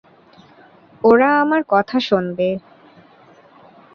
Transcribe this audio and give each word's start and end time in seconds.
ওরা 1.03 1.29
আমার 1.41 1.61
কথা 1.69 1.97
শোনবে। 1.99 2.49